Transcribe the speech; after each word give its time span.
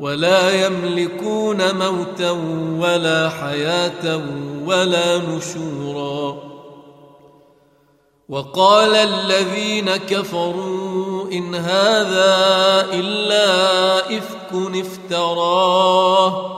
ولا 0.00 0.66
يملكون 0.66 1.74
موتا 1.74 2.30
ولا 2.78 3.28
حياة 3.28 4.20
ولا 4.66 5.18
نشورا. 5.18 6.36
وقال 8.28 8.94
الذين 8.94 9.96
كفروا 9.96 11.30
إن 11.32 11.54
هذا 11.54 12.36
إلا 12.92 13.98
إفك 14.18 14.76
افتراه. 14.76 16.56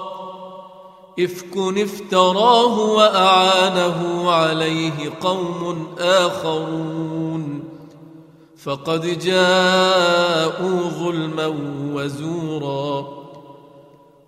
إفك 1.20 1.56
افتراه 1.56 2.78
وأعانه 2.78 4.30
عليه 4.30 5.12
قوم 5.20 5.86
آخرون. 5.98 7.64
فقد 8.64 9.18
جاءوا 9.18 10.80
ظلما 10.88 11.54
وزورا. 11.94 13.21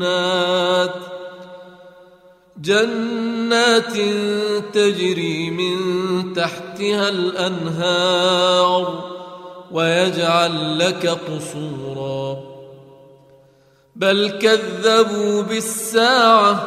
جنات 0.00 0.94
جنات 2.56 3.92
تجري 4.72 5.50
من 5.50 5.76
تحتها 6.32 7.08
الأنهار 7.08 9.04
ويجعل 9.72 10.78
لك 10.78 11.06
قصورا. 11.06 12.38
بل 13.96 14.38
كذبوا 14.38 15.42
بالساعة 15.42 16.66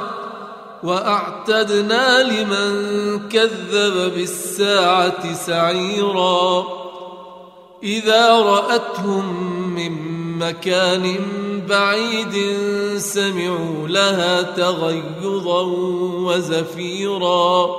وأعتدنا 0.84 2.24
لمن 2.24 3.30
كذب 3.30 4.14
بالساعة 4.16 5.34
سعيرا. 5.34 6.66
إذا 7.84 8.32
رأتهم 8.32 9.54
من 9.76 10.23
مكان 10.48 11.20
بعيد 11.70 12.36
سمعوا 12.98 13.88
لها 13.88 14.42
تغيظا 14.42 15.62
وزفيرا. 16.28 17.70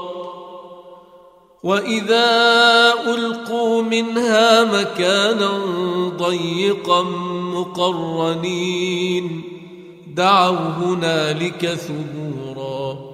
وإذا 1.62 2.26
ألقوا 3.06 3.82
منها 3.82 4.64
مكانا 4.64 5.58
ضيقا 6.16 7.02
مقرنين 7.54 9.42
دعوا 10.14 10.56
هنالك 10.56 11.66
ثبورا. 11.66 13.13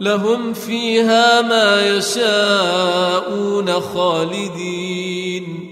لهم 0.00 0.52
فيها 0.52 1.42
ما 1.42 1.96
يشاءون 1.96 3.80
خالدين. 3.80 5.64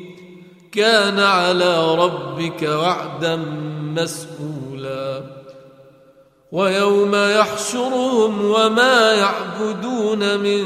كان 0.73 1.19
على 1.19 1.95
ربك 1.95 2.63
وعدا 2.63 3.37
مسئولا 3.97 5.23
ويوم 6.53 7.15
يحشرهم 7.15 8.45
وما 8.45 9.13
يعبدون 9.13 10.39
من 10.39 10.63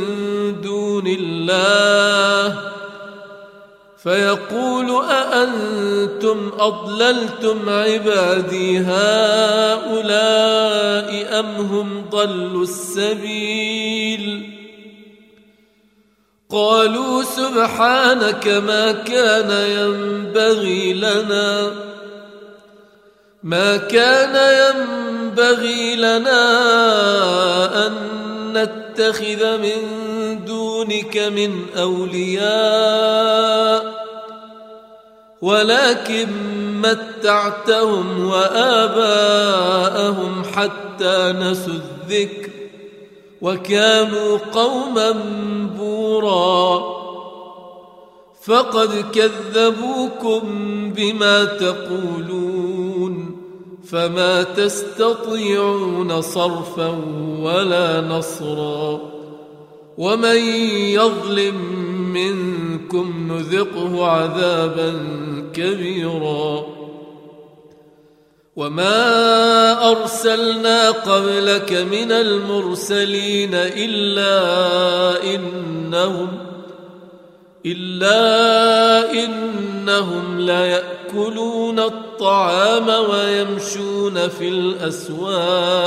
دون 0.60 1.06
الله 1.06 2.60
فيقول 4.06 5.04
أأنتم 5.04 6.52
أضللتم 6.58 7.70
عبادي 7.70 8.78
هؤلاء 8.78 10.08
أم 11.40 11.46
هم 11.46 12.04
ضلوا 12.10 12.62
السبيل؟ 12.62 14.52
قالوا 16.50 17.22
سبحانك 17.22 18.48
ما 18.48 18.92
كان 18.92 19.50
ينبغي 19.50 20.92
لنا 20.92 21.70
ما 23.42 23.76
كان 23.76 24.36
ينبغي 24.62 25.96
لنا 25.96 26.46
أن 27.86 27.92
نتخذ 28.52 29.58
من 29.58 30.06
دونك 30.46 31.18
من 31.18 31.66
أولياء 31.76 33.26
ولكن 35.42 36.26
متعتهم 36.82 38.26
وآباءهم 38.26 40.42
حتى 40.44 41.34
نسوا 41.40 41.72
الذكر 41.72 42.50
وكانوا 43.42 44.38
قوما 44.52 45.12
بورا. 45.78 46.96
فقد 48.42 49.04
كذبوكم 49.12 50.42
بما 50.96 51.44
تقولون 51.44 53.36
فما 53.90 54.42
تستطيعون 54.42 56.22
صرفا 56.22 56.98
ولا 57.40 58.00
نصرا. 58.00 59.15
ومن 59.98 60.36
يظلم 60.92 61.56
منكم 62.12 63.32
نذقه 63.32 64.06
عذابا 64.06 64.92
كبيرا 65.54 66.66
وما 68.56 69.90
ارسلنا 69.90 70.90
قبلك 70.90 71.72
من 71.72 72.12
المرسلين 72.12 73.54
الا 73.54 74.34
انهم 75.34 76.28
الا 77.66 79.12
انهم 79.12 80.40
ليأكلون 80.40 81.78
الطعام 81.80 82.88
ويمشون 83.10 84.28
في 84.28 84.48
الاسواق 84.48 85.86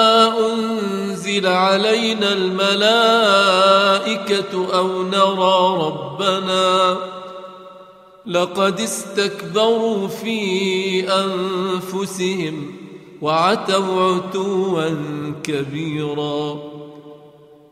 أنزل 1.31 1.47
علينا 1.47 2.33
الملائكة 2.33 3.27
أو 4.77 5.03
نرى 5.03 5.77
ربنا 5.85 6.97
لقد 8.25 8.79
استكبروا 8.79 10.07
في 10.07 11.03
أنفسهم 11.13 12.75
وعتوا 13.21 14.13
عتوا 14.15 14.89
كبيرا 15.43 16.59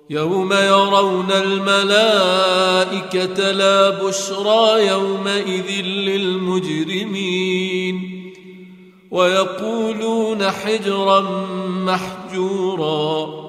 يوم 0.10 0.54
يرون 0.54 1.32
الملائكة 1.32 2.72
لا 3.52 3.90
بشرى 3.90 4.88
يومئذ 4.88 5.82
للمجرمين 5.86 7.20
ويقولون 9.12 10.52
حجرا 10.52 11.22
محجورا 11.86 13.49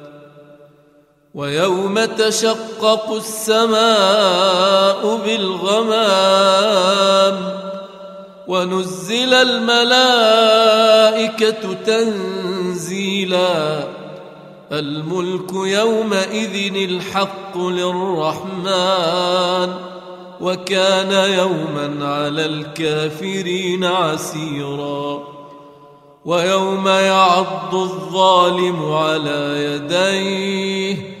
ويوم 1.35 2.05
تشقق 2.05 3.13
السماء 3.13 5.15
بالغمام 5.25 6.81
ونزل 8.47 9.33
الملائكة 9.33 10.73
تنزيلا 11.85 13.83
الملك 14.71 15.53
يومئذ 15.53 16.75
الحق 16.75 17.57
للرحمن 17.57 19.73
وكان 20.41 21.11
يوما 21.11 22.05
على 22.07 22.45
الكافرين 22.45 23.83
عسيرا 23.83 25.23
ويوم 26.25 26.87
يعض 26.87 27.75
الظالم 27.75 28.93
على 28.93 29.63
يديه 29.63 31.20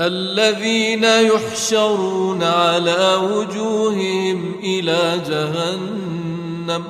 الذين 0.00 1.04
يحشرون 1.04 2.42
على 2.42 3.14
وجوههم 3.14 4.60
إلى 4.64 5.20
جهنم. 5.28 6.84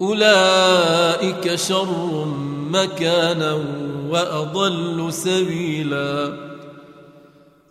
أولئك 0.00 1.54
شر 1.54 2.24
مكانا 2.70 3.64
وأضل 4.10 5.12
سبيلا. 5.12 6.32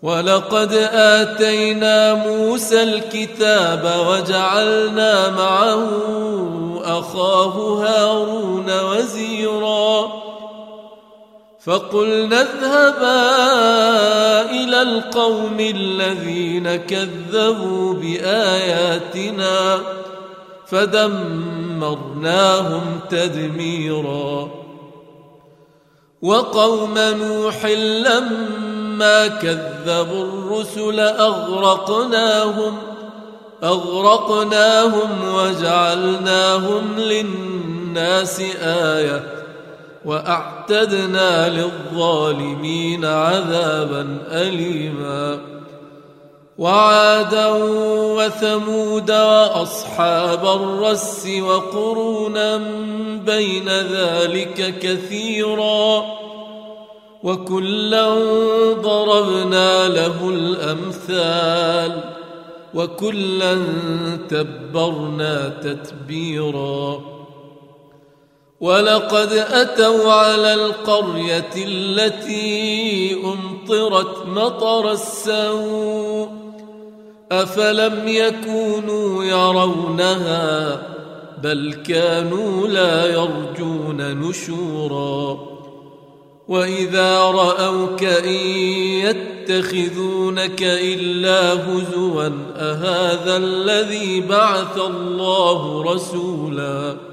ولقد 0.02 0.74
آتينا 0.94 2.14
موسى 2.14 2.84
الكتاب 2.84 4.06
وجعلنا 4.08 5.30
معه 5.30 5.90
أخاه 6.84 7.84
هارون 7.84 8.80
وزيرا. 8.80 10.23
فقلنا 11.66 12.42
اذهبا 12.42 13.22
إلى 14.52 14.82
القوم 14.82 15.60
الذين 15.60 16.76
كذبوا 16.76 17.94
بآياتنا 17.94 19.80
فدمرناهم 20.68 22.02
تدميرا. 23.10 24.50
وقوم 26.22 26.94
نوح 26.98 27.66
لما 27.66 29.28
كذبوا 29.28 30.24
الرسل 30.24 31.00
أغرقناهم 31.00 32.78
أغرقناهم 33.64 35.10
وجعلناهم 35.36 36.96
للناس 36.98 38.40
آية. 38.64 39.43
وأعتدنا 40.06 41.50
للظالمين 41.50 43.06
عذابا 43.06 44.18
اليما. 44.32 45.40
وعادا 46.58 47.48
وثمود 48.18 49.12
وأصحاب 49.12 50.46
الرس 50.46 51.28
وقرونا 51.42 52.58
بين 53.26 53.70
ذلك 53.70 54.80
كثيرا. 54.80 56.04
وكلا 57.24 58.16
ضربنا 58.74 59.88
له 59.88 60.30
الأمثال. 60.30 62.04
وكلا 62.74 63.58
تبرنا 64.30 65.50
تتبيرا. 65.64 67.13
ولقد 68.64 69.32
أتوا 69.34 70.12
على 70.12 70.54
القرية 70.54 71.52
التي 71.58 73.14
أمطرت 73.24 74.26
مطر 74.28 74.92
السوء 74.92 76.30
أفلم 77.32 78.08
يكونوا 78.08 79.24
يرونها 79.24 80.82
بل 81.44 81.74
كانوا 81.74 82.68
لا 82.68 83.06
يرجون 83.06 84.20
نشورا 84.20 85.40
وإذا 86.48 87.20
رأوك 87.20 88.04
إن 88.04 88.40
يتخذونك 89.04 90.64
إلا 90.64 91.54
هزوا 91.54 92.30
أهذا 92.56 93.38
الذي 93.38 94.22
بعث 94.22 94.78
الله 94.78 95.84
رسولا 95.94 97.13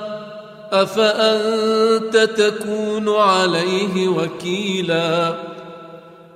أفأنت 0.71 2.17
تكون 2.17 3.09
عليه 3.09 4.07
وكيلا؟ 4.07 5.35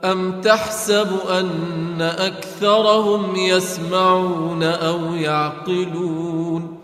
أم 0.04 0.42
تحسب 0.42 1.08
أن 1.30 2.02
أكثرهم 2.02 3.36
يسمعون 3.36 4.64
أو 4.64 5.14
يعقلون؟ 5.14 6.80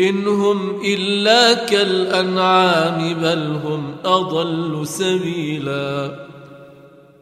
إن 0.00 0.26
هم 0.26 0.80
إلا 0.84 1.54
كالأنعام 1.54 3.14
بل 3.14 3.58
هم 3.64 3.96
أضل 4.04 4.86
سبيلا. 4.86 6.29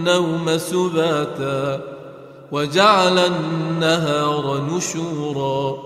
والنوم 0.00 0.58
سباتا 0.58 1.80
وجعل 2.52 3.18
النهار 3.18 4.60
نشورا 4.70 5.78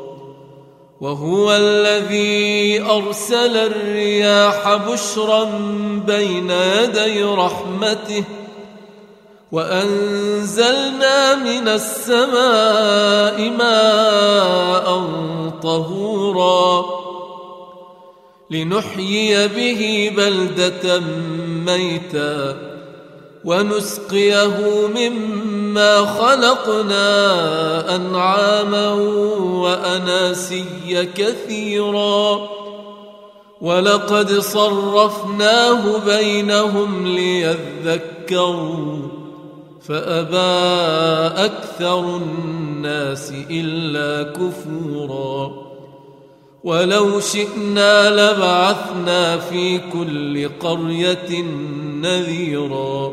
وهو 1.00 1.52
الذي 1.52 2.83
أرسل 2.83 3.56
الرياح 3.56 4.75
بشرا 4.75 5.44
بين 6.06 6.50
يدي 6.50 7.25
رحمته 7.25 8.25
وأنزلنا 9.52 11.35
من 11.35 11.68
السماء 11.68 13.50
ماء 13.50 15.04
طهورا 15.62 16.85
لنحيي 18.50 19.49
به 19.49 20.12
بلدة 20.16 21.00
ميتا 21.66 22.73
ونسقيه 23.44 24.86
مما 24.96 26.06
خلقنا 26.06 27.96
أنعاما 27.96 28.92
وأناسيا 29.38 31.08
كثيرا. 31.14 32.48
ولقد 33.60 34.32
صرفناه 34.32 35.98
بينهم 36.06 37.06
ليذكروا 37.06 38.96
فأبى 39.88 40.64
أكثر 41.44 42.16
الناس 42.16 43.32
إلا 43.50 44.32
كفورا. 44.32 45.52
ولو 46.64 47.20
شئنا 47.20 48.10
لبعثنا 48.10 49.38
في 49.38 49.78
كل 49.78 50.48
قرية 50.60 51.42
نذيرا. 52.02 53.12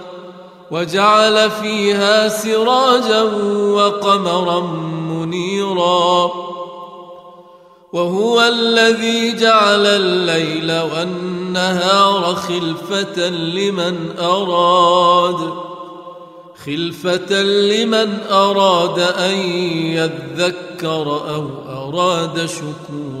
وجعل 0.71 1.51
فيها 1.51 2.27
سراجا 2.27 3.21
وقمرا 3.73 4.59
منيرا. 5.09 6.31
وهو 7.93 8.41
الذي 8.41 9.33
جعل 9.35 9.85
الليل 9.85 10.71
والنهار 10.71 12.35
خلفة 12.35 13.29
لمن 13.29 14.19
أراد. 14.19 15.53
خلفة 16.65 17.41
لمن 17.41 18.17
أراد 18.31 18.99
أن 18.99 19.33
يذكر 19.97 21.21
أو 21.35 21.47
أراد 21.69 22.45
شكورا. 22.45 23.20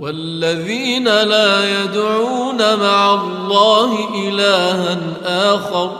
والذين 0.00 1.04
لا 1.04 1.82
يدعون 1.82 2.76
مع 2.76 3.14
الله 3.14 4.08
إلها 4.28 4.98
آخر 5.54 5.92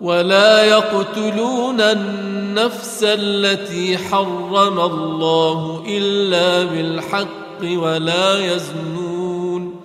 ولا 0.00 0.64
يقتلون 0.64 1.80
النفس 1.80 3.00
التي 3.02 3.98
حرم 3.98 4.80
الله 4.80 5.84
إلا 5.88 6.64
بالحق 6.64 7.62
ولا 7.62 8.54
يزنون 8.54 9.80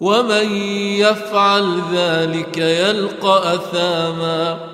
ومن 0.00 0.56
يفعل 0.98 1.80
ذلك 1.92 2.58
يلقى 2.58 3.54
أثاما 3.54 4.73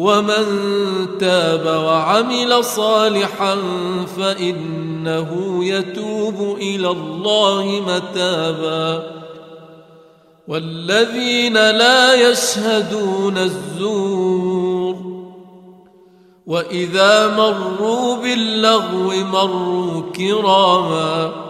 ومن 0.00 0.44
تاب 1.18 1.66
وعمل 1.66 2.64
صالحا 2.64 3.56
فإنه 4.16 5.58
يتوب 5.64 6.56
إلى 6.60 6.90
الله 6.90 7.82
متابا. 7.86 9.02
والذين 10.48 11.54
لا 11.54 12.30
يشهدون 12.30 13.38
الزور. 13.38 14.96
وإذا 16.46 17.36
مروا 17.36 18.16
باللغو 18.16 19.12
مروا 19.32 20.02
كراما. 20.16 21.49